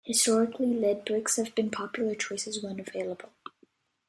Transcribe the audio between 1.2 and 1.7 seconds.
have been